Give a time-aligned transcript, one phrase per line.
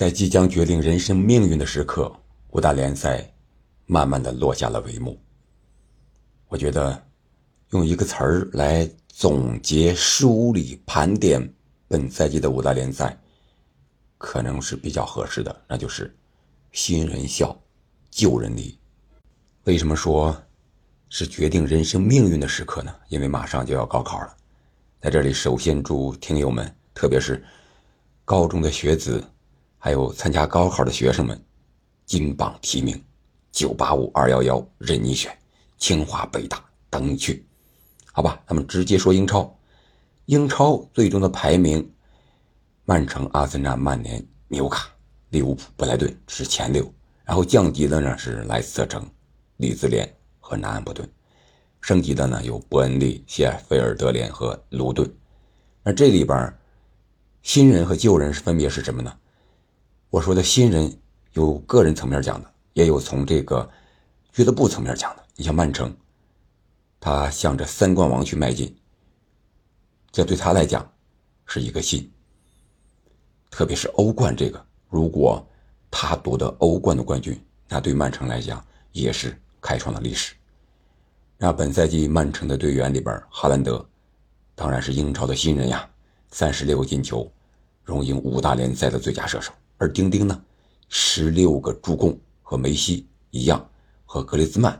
[0.00, 2.10] 在即将决定人生命运的时刻，
[2.52, 3.30] 五大联赛
[3.84, 5.20] 慢慢的落下了帷幕。
[6.48, 7.06] 我觉得，
[7.72, 11.54] 用一个词儿来总结、梳理、盘点
[11.86, 13.14] 本赛季的五大联赛，
[14.16, 16.16] 可能是比较合适的，那就是
[16.72, 17.54] “新人笑，
[18.10, 18.74] 旧人离”。
[19.64, 20.34] 为什么说
[21.10, 22.90] 是决定人生命运的时刻呢？
[23.10, 24.34] 因为马上就要高考了。
[24.98, 27.44] 在这里，首先祝听友们，特别是
[28.24, 29.22] 高中的学子。
[29.82, 31.42] 还有参加高考的学生们，
[32.04, 33.02] 金榜题名，
[33.50, 35.34] 九八五二幺幺任你选，
[35.78, 37.46] 清华北大等你去，
[38.12, 38.38] 好吧？
[38.46, 39.58] 咱们直接说英超，
[40.26, 41.90] 英超最终的排名，
[42.84, 44.90] 曼城、阿森纳、曼联、纽卡、
[45.30, 46.84] 利物浦、布莱顿是前六，
[47.24, 49.02] 然后降级的呢是莱斯特城、
[49.56, 50.06] 利兹联
[50.40, 51.08] 和南安普顿，
[51.80, 55.10] 升级的呢有伯恩利、谢菲尔德联和卢顿。
[55.82, 56.54] 那这里边
[57.40, 59.16] 新人和旧人是分别是什么呢？
[60.10, 60.92] 我说的新人
[61.34, 63.70] 有个人层面讲的，也有从这个
[64.32, 65.22] 俱乐部层面讲的。
[65.36, 65.96] 你像曼城，
[66.98, 68.76] 他向着三冠王去迈进，
[70.10, 70.92] 这对他来讲
[71.46, 72.10] 是一个新。
[73.50, 75.46] 特别是欧冠这个，如果
[75.92, 80.34] 他夺得欧冠的冠军，那对曼城来讲也是开创了历史。
[81.38, 83.88] 那本赛季曼城的队员里边，哈兰德
[84.56, 85.88] 当然是英超的新人呀，
[86.32, 87.30] 三十六个进球，
[87.84, 89.52] 荣膺五大联赛的最佳射手。
[89.80, 90.44] 而丁丁呢，
[90.90, 93.66] 十六个助攻和梅西一样，
[94.04, 94.78] 和格雷兹曼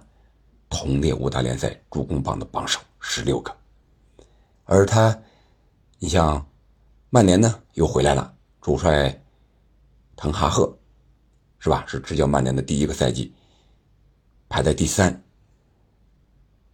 [0.68, 3.50] 同列五大联赛助攻榜的榜首，十六个。
[4.64, 5.18] 而他，
[5.98, 6.46] 你像
[7.08, 9.18] 曼联呢又回来了，主帅
[10.14, 10.78] 滕哈赫
[11.58, 11.82] 是吧？
[11.88, 13.32] 是执教曼联的第一个赛季，
[14.50, 15.18] 排在第三。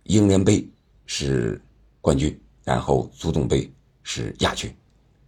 [0.02, 0.68] 英联杯
[1.06, 1.62] 是
[2.00, 4.76] 冠军，然后足总杯是亚军，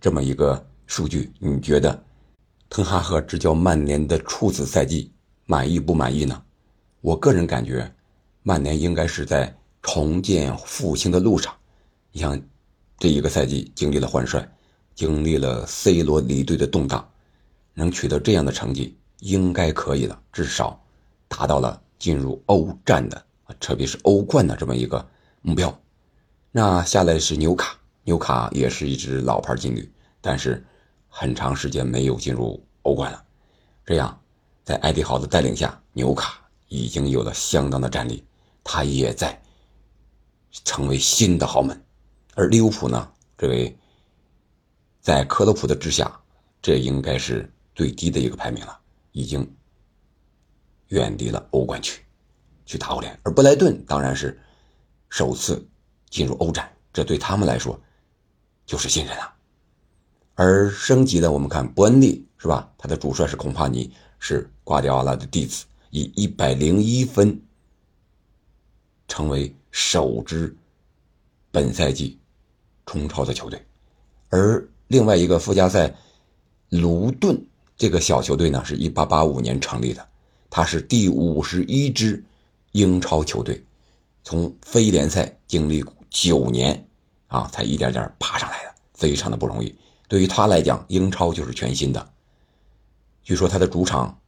[0.01, 2.05] 这么一个数据，你觉得？
[2.71, 5.11] 滕哈赫执教曼联的初次赛季
[5.47, 6.43] 满意不满意呢？
[7.01, 7.91] 我个人感觉，
[8.43, 11.55] 曼联应该是在重建复兴的路上。
[12.12, 12.39] 你像
[12.99, 14.47] 这一个赛季经历了换帅，
[14.95, 17.09] 经历了 C 罗离队的动荡，
[17.73, 20.78] 能取得这样的成绩应该可以了，至少
[21.27, 23.25] 达到了进入欧战的，
[23.59, 25.09] 特别是欧冠的这么一个
[25.41, 25.81] 目标。
[26.53, 29.91] 那下来是纽卡，纽卡也是一支老牌劲旅，
[30.21, 30.62] 但是。
[31.09, 33.25] 很长时间没有进入欧冠了，
[33.85, 34.21] 这样，
[34.65, 38.25] 在艾迪豪的带领下，纽卡已经有了相当的战力，
[38.63, 39.41] 他也在
[40.65, 41.85] 成为新的豪门。
[42.35, 43.77] 而利物浦呢，这位
[45.01, 46.21] 在克洛普的之下，
[46.63, 48.79] 这应该是最低的一个排名了，
[49.13, 49.51] 已经
[50.89, 52.05] 远离了欧冠区，
[52.65, 53.19] 去打欧联。
[53.25, 54.41] 而布莱顿当然是
[55.09, 55.67] 首次
[56.11, 57.79] 进入欧战，这对他们来说
[58.67, 59.35] 就是新人了。
[60.38, 62.72] 而升级的，我们看伯恩利是吧？
[62.78, 63.91] 他的主帅是孔帕尼，
[64.21, 67.43] 是瓜迪奥拉的弟子，以一百零一分
[69.09, 70.56] 成为首支
[71.50, 72.16] 本赛季
[72.87, 73.60] 冲超的球队。
[74.28, 75.93] 而另外一个附加赛
[76.69, 77.44] 卢顿
[77.77, 80.09] 这个小球队呢，是一八八五年成立的，
[80.48, 82.22] 它是第五十一支
[82.71, 83.60] 英超球队，
[84.22, 86.87] 从非联赛经历九年
[87.27, 89.75] 啊，才一点点爬上来的，非常的不容易。
[90.09, 92.11] 对于他来讲，英超就是全新的。
[93.23, 94.19] 据说他的主场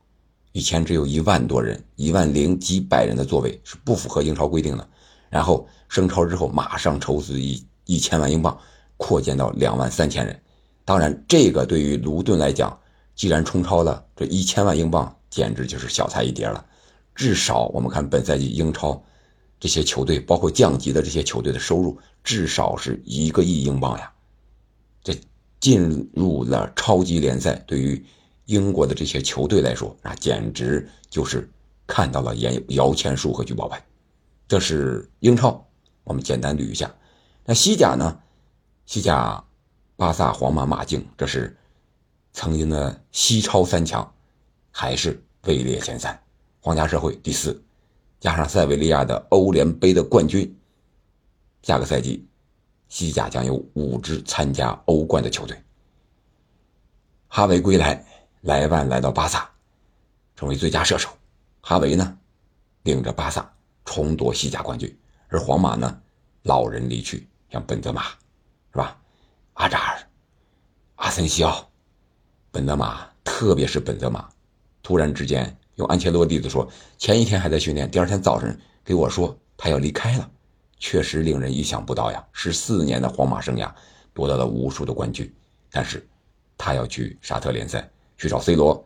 [0.53, 4.87] 以前只有一万多人，一万零几百人的座位是不符合英超规定的。
[5.31, 8.61] 然后升超之后，马上筹资一一千万英镑，
[8.99, 10.39] 扩建到两万三千人。
[10.85, 12.79] 当然，这个对于卢顿来讲，
[13.15, 16.67] 既然冲超了，这一千万英镑简直就是小菜一碟了。
[17.15, 19.03] 至少我们看本赛季英超
[19.59, 24.13] 这些球队，包括降级的这些球队的收入，至少是一个亿英镑呀。
[25.03, 25.19] 这。
[25.61, 28.05] 进入了超级联赛，对于
[28.47, 31.49] 英国的这些球队来说，那简直就是
[31.87, 33.81] 看到了摇摇钱树和聚宝盆。
[34.49, 35.65] 这是英超，
[36.03, 36.93] 我们简单捋一下。
[37.45, 38.19] 那西甲呢？
[38.87, 39.45] 西甲，
[39.97, 41.57] 巴萨、皇马、马竞，这是
[42.33, 44.13] 曾经的西超三强，
[44.71, 46.21] 还是位列前三。
[46.61, 47.63] 皇家社会第四，
[48.19, 50.57] 加上塞维利亚的欧联杯的冠军，
[51.63, 52.27] 下个赛季。
[52.91, 55.57] 西甲将有五支参加欧冠的球队。
[57.29, 58.05] 哈维归来，
[58.43, 59.49] 莱万来到巴萨，
[60.37, 61.09] 成为最佳射手。
[61.63, 62.19] 哈维呢，
[62.83, 63.51] 领着巴萨
[63.85, 64.95] 重夺西甲冠军。
[65.29, 66.03] 而皇马呢，
[66.43, 68.03] 老人离去，像本泽马，
[68.73, 69.01] 是吧？
[69.55, 70.09] 阿扎尔、
[70.97, 71.71] 阿森西奥、
[72.51, 74.29] 本泽马，特别是本泽马，
[74.83, 80.29] 突然之间用安切洛蒂的说，前一天还在训练，第二天早晨给我说他要离开了。
[80.81, 82.27] 确实令人意想不到呀！
[82.33, 83.71] 十四年的皇马生涯
[84.15, 85.31] 夺得了无数的冠军，
[85.71, 86.05] 但是
[86.57, 88.83] 他要去沙特联赛，去找 C 罗，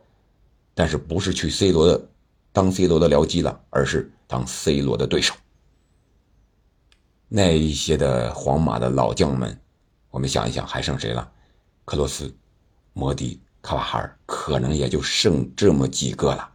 [0.73, 2.09] 但是不是去 C 罗的
[2.51, 5.33] 当 C 罗的僚机了，而是当 C 罗的对手。
[7.29, 9.57] 那一些的皇马的老将们，
[10.11, 11.31] 我们想一想，还剩谁了？
[11.85, 12.35] 克罗斯、
[12.91, 16.51] 摩迪、卡瓦哈尔，可能也就剩这么几个了。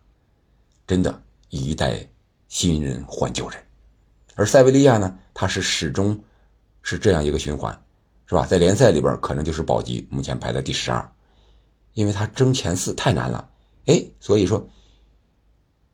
[0.87, 2.07] 真的，一代
[2.49, 3.59] 新人换旧人。
[4.41, 6.19] 而塞维利亚呢，他是始终
[6.81, 7.79] 是这样一个循环，
[8.25, 8.47] 是吧？
[8.47, 11.13] 在联赛里边可能就是保级，目前排在第十二，
[11.93, 13.51] 因为他争前四太难了。
[13.85, 14.67] 哎，所以说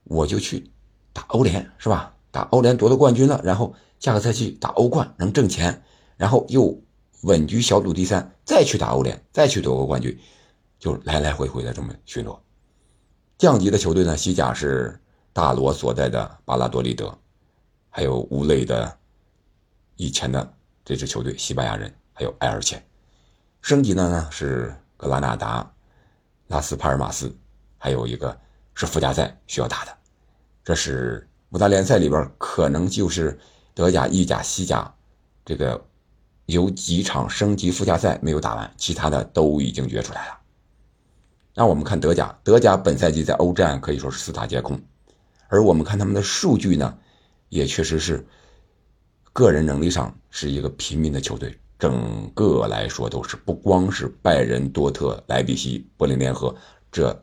[0.04, 0.70] 我就去
[1.12, 2.14] 打欧联，是吧？
[2.30, 3.74] 打欧联夺得冠军了，然后。
[3.98, 5.82] 下个赛季打欧冠能挣钱，
[6.18, 6.78] 然后又
[7.22, 10.16] 稳居小组第三，再去打欧联，再去夺个冠军，
[10.78, 12.38] 就来来回回的这么巡逻。
[13.38, 15.00] 降级的球队呢，西甲是
[15.32, 17.18] 大罗所在的巴拉多利德，
[17.96, 18.94] 还有乌雷的
[19.96, 20.52] 以前的
[20.84, 22.84] 这支球队西班牙人，还有埃尔切。
[23.62, 25.72] 升级的呢是格拉纳达、
[26.48, 27.34] 拉斯帕尔马斯，
[27.78, 28.38] 还有一个
[28.74, 29.96] 是附加赛需要打的。
[30.62, 33.38] 这是五大联赛里边可能就是。
[33.72, 34.90] 德甲、意甲、西甲，
[35.44, 35.86] 这个
[36.46, 40.38] 有几场升级附加赛没有打完，其他的都已经决出来了。
[41.52, 44.80] 那我们看德甲，德甲本赛季在欧战可以说是四大皆空，
[45.48, 46.96] 而我们看他们的数据呢，
[47.48, 48.26] 也确实是
[49.32, 51.58] 个人能力上是一个平民的球队。
[51.78, 56.56] 整个来说都是不光是拜仁、多特、莱比锡、柏林联合
[56.90, 57.22] 这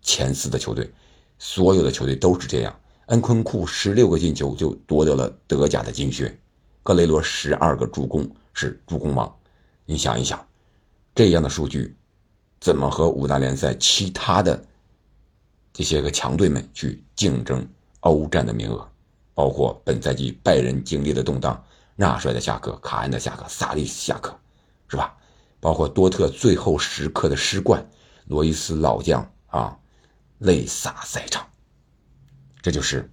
[0.00, 0.92] 前四的球队，
[1.38, 2.76] 所有的球队都是这样。
[3.06, 6.36] 恩昆库十六个进球就夺得了德甲的金靴，
[6.82, 9.32] 格雷罗十二个助攻是助攻王。
[9.84, 10.44] 你想一想，
[11.14, 11.94] 这样的数据，
[12.60, 14.64] 怎么和五大联赛其他的
[15.72, 17.64] 这些个强队们去竞争
[18.00, 18.88] 欧战的名额？
[19.34, 21.62] 包括本赛季拜仁经历的动荡，
[21.96, 24.38] 纳帅的下课，卡恩的下课，萨利下课，
[24.88, 25.14] 是吧？
[25.60, 27.88] 包括多特最后时刻的失冠，
[28.26, 29.78] 罗伊斯老将啊，
[30.38, 31.46] 泪洒赛场。
[32.60, 33.08] 这就是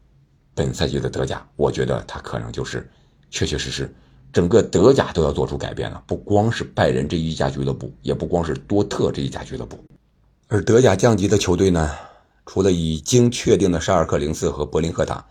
[0.55, 2.89] 本赛季的德甲，我觉得他可能就是
[3.29, 3.93] 确确实实
[4.33, 9.77] 整个德甲都要做出改变了，不光是拜仁这一家俱乐部，也不光是多特这一家俱乐部。
[10.47, 11.95] 而德甲降级的球队呢，
[12.45, 15.23] 除了已经确定的沙尔克零四和柏林赫塔，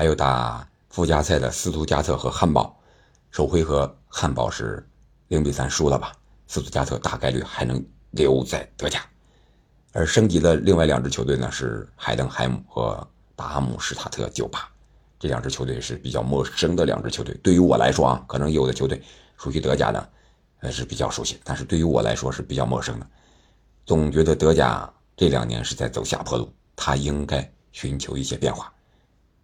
[0.00, 2.74] 还有打附加赛的斯图加特和汉堡。
[3.30, 4.82] 首回合汉堡是
[5.28, 6.10] 零比三输了吧？
[6.46, 9.04] 斯图加特大概率还能留在德甲。
[9.92, 13.06] 而升级的另外两支球队呢，是海登海姆和。
[13.36, 14.66] 达姆施塔特九八，
[15.18, 17.34] 这两支球队是比较陌生的两支球队。
[17.42, 19.02] 对于我来说啊，可能有的球队
[19.36, 20.10] 熟悉德甲的，
[20.60, 23.06] 呃是比较熟悉，但是对于我来说是比较陌生的。
[23.84, 28.70] 总觉得德甲这两年是在走下坡路，他应该寻求一些变化，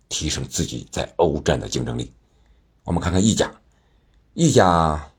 [0.08, 2.12] 提升自己在欧战的竞争力。
[2.84, 3.50] 我们看看意甲，
[4.34, 5.10] 意甲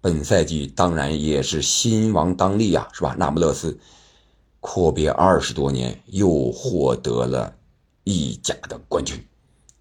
[0.00, 3.16] 本赛季当然也是新王当立啊，是吧？
[3.18, 3.78] 那不勒斯
[4.60, 7.54] 阔别二十多年，又获得了。
[8.04, 9.18] 意甲的冠军，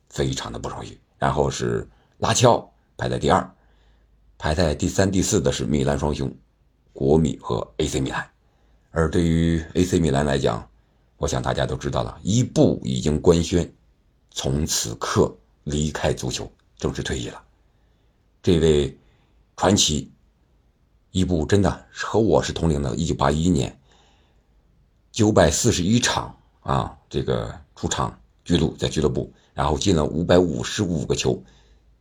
[0.08, 0.98] 非常的不容易。
[1.18, 1.86] 然后是
[2.20, 3.56] 拉乔排在第二，
[4.38, 6.34] 排在第三、第四的是米兰双雄，
[6.94, 8.26] 国米和 AC 米兰。
[8.92, 10.66] 而对于 AC 米兰来讲，
[11.18, 13.70] 我想大家都知道了，伊布已经官宣，
[14.34, 15.34] 从此刻
[15.64, 17.42] 离开足球，正式退役了。
[18.42, 18.98] 这位
[19.56, 20.12] 传奇，
[21.12, 23.80] 伊布真的和我是同龄的，一九八一年，
[25.12, 27.58] 九百四十一场啊，这个。
[27.76, 31.44] 出场记录在俱乐部，然后进了五百五十五个球，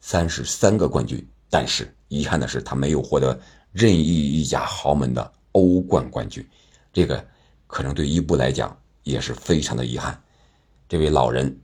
[0.00, 1.26] 三十三个冠军。
[1.50, 3.36] 但是遗憾的是，他没有获得
[3.72, 6.46] 任意一家豪门的欧冠冠军。
[6.92, 7.26] 这个
[7.66, 10.22] 可能对伊布来讲也是非常的遗憾。
[10.88, 11.58] 这位老人，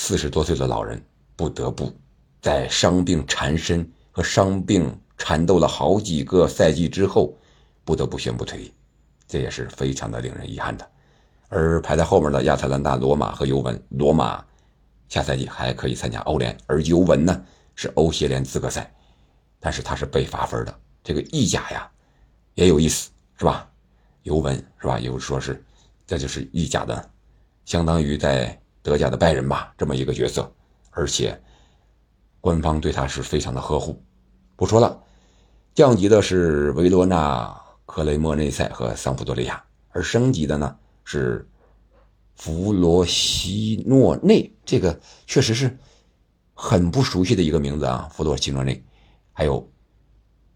[0.00, 1.92] 四十多岁的老人，不得不
[2.40, 7.36] 在伤病缠身和伤病缠斗了好几个赛季之后，
[7.84, 8.72] 不得不宣布退役。
[9.26, 10.88] 这也是非常的令人遗憾的。
[11.48, 14.42] 而排在后面的亚特兰大、罗马和尤文，罗马
[15.08, 18.90] 下赛季还可以参加欧联，而尤文呢是欧协联资格赛，
[19.58, 20.80] 但是他是被罚分的。
[21.02, 21.90] 这个意甲呀
[22.54, 23.68] 也有意思，是吧？
[24.22, 25.00] 尤文是吧？
[25.00, 25.60] 有说是
[26.06, 27.10] 这就是意甲的，
[27.64, 28.56] 相当于在
[28.88, 30.50] 德甲的拜仁吧，这么一个角色，
[30.90, 31.40] 而且
[32.40, 34.02] 官方对他是非常的呵护。
[34.56, 35.00] 不说了，
[35.74, 37.54] 降级的是维罗纳、
[37.86, 40.76] 克雷莫内塞和桑普多利亚，而升级的呢？
[41.04, 41.48] 是
[42.34, 45.76] 弗罗西诺内，这个确实是
[46.54, 48.08] 很不熟悉的一个名字啊。
[48.12, 48.84] 弗罗西诺内，
[49.32, 49.66] 还有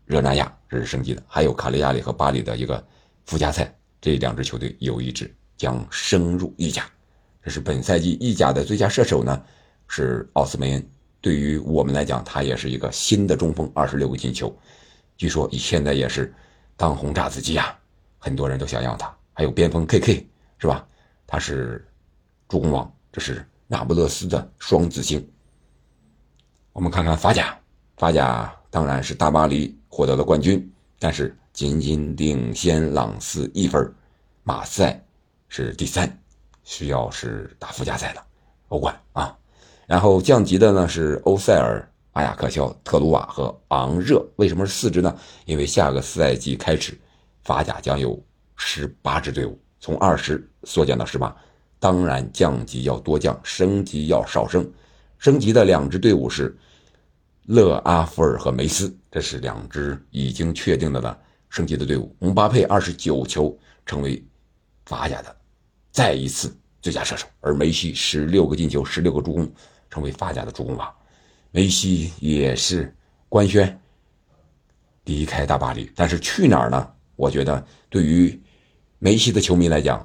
[0.05, 2.85] 热那亚这是升级的，还有卡利亚里和巴黎的一个
[3.25, 6.85] 附加赛，这两支球队有一支将升入意甲。
[7.43, 9.43] 这是本赛季意甲的最佳射手呢，
[9.89, 10.89] 是奥斯梅恩。
[11.21, 14.55] 对于我们来讲，他也是一个新的中锋，二十六个进球，
[15.17, 16.33] 据说现在也是
[16.77, 17.79] 当红炸子鸡啊，
[18.19, 19.15] 很多人都想要他。
[19.33, 20.25] 还有边锋 KK
[20.59, 20.87] 是吧？
[21.27, 21.87] 他是
[22.49, 25.27] 助攻王，这是那不勒斯的双子星。
[26.73, 27.59] 我们看看法甲，
[27.97, 33.95] 法甲当然是大巴黎获得了冠军，但是仅仅领先朗斯一分，
[34.43, 35.03] 马赛
[35.49, 36.22] 是第三，
[36.65, 38.23] 需要是打附加赛的
[38.69, 39.37] 欧冠啊。
[39.87, 44.25] 然后降级的呢是欧塞尔、阿雅克肖、特鲁瓦和昂热。
[44.37, 45.15] 为什么是四支呢？
[45.45, 46.99] 因为下个赛季开始，
[47.43, 48.19] 法甲将有
[48.57, 51.35] 十八支队伍，从二十缩减到十八。
[51.79, 54.71] 当然，降级要多降，升级要少升。
[55.19, 56.57] 升级的两支队伍是
[57.47, 61.19] 勒阿弗尔和梅斯，这是两支已经确定的了
[61.51, 62.15] 升级的队伍。
[62.21, 64.25] 姆巴佩二十九球成为
[64.87, 65.37] 法甲的
[65.93, 69.53] 再一次最佳射手，而梅西十六个进球，十六个助攻，
[69.91, 70.93] 成为法甲的助攻王。
[71.51, 72.93] 梅西也是
[73.29, 73.79] 官宣
[75.05, 76.91] 离开大巴黎，但是去哪儿呢？
[77.15, 78.41] 我觉得对于
[78.99, 80.05] 梅西的球迷来讲，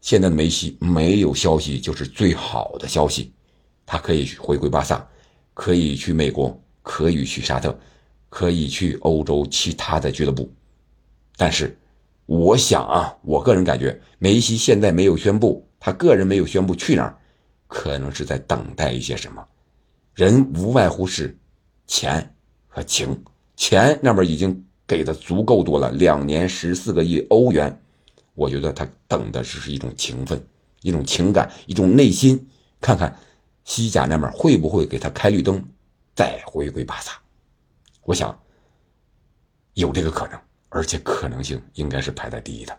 [0.00, 3.32] 现在梅西没有消息就是最好的消息。
[3.84, 5.06] 他可以回归巴萨，
[5.52, 7.78] 可以去美国，可以去沙特，
[8.28, 10.50] 可以去欧洲其他的俱乐部。
[11.36, 11.78] 但是，
[12.26, 17.16] 我想啊，我个人感觉，梅西现在没有宣布，他个人没有宣布去哪儿，
[17.66, 19.46] 可能是在等待一些什么。
[20.14, 21.38] 人无外乎是
[21.86, 22.34] 钱
[22.66, 23.24] 和情，
[23.56, 27.80] 钱那边已经给的足够多了，两年十四个亿欧元，
[28.34, 30.44] 我觉得他等的只是一种情分，
[30.82, 32.48] 一种情感，一种内心，
[32.80, 33.16] 看看。
[33.64, 35.60] 西甲那边会不会给他开绿灯，
[36.14, 37.20] 再回归巴萨？
[38.04, 38.36] 我想
[39.74, 42.78] 有这个可能，而且可能性应该是排在第一的。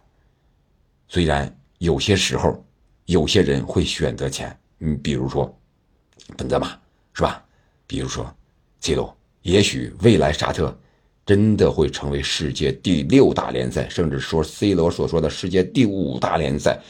[1.08, 2.64] 虽然有些时候
[3.06, 5.58] 有些人会选择钱，嗯，比如说
[6.36, 6.80] 本泽马
[7.14, 7.44] 是吧？
[7.86, 8.32] 比如说
[8.82, 10.78] C 罗，也许未来沙特
[11.26, 16.82] 真的会成为世界第六大联赛，甚至说 C 罗所说的世界第五大联赛。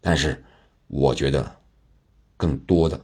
[0.00, 0.42] 但是
[0.86, 1.56] 我觉得
[2.36, 3.00] 更多的。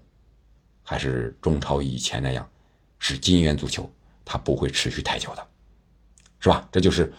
[0.82, 2.50] 还是中超以前那样，
[2.98, 3.88] 是金元足球，
[4.24, 5.46] 它不会持续太久的，
[6.40, 6.68] 是吧？
[6.72, 7.12] 这就是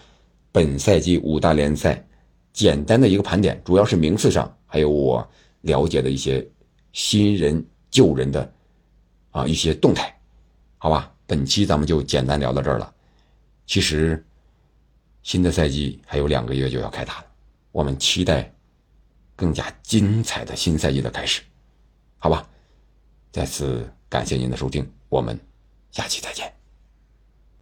[0.51, 2.05] 本赛季五大联赛
[2.51, 5.27] 简单的一个盘点，主要是名次上，还有我
[5.61, 6.45] 了解的一些
[6.91, 8.53] 新人旧人的
[9.31, 10.13] 啊一些动态，
[10.77, 11.13] 好吧？
[11.25, 12.93] 本期咱们就简单聊到这儿了。
[13.65, 14.21] 其实
[15.23, 17.25] 新的赛季还有两个月就要开打了，
[17.71, 18.53] 我们期待
[19.35, 21.41] 更加精彩的新赛季的开始，
[22.17, 22.45] 好吧？
[23.31, 25.39] 再次感谢您的收听，我们
[25.91, 26.60] 下期再见。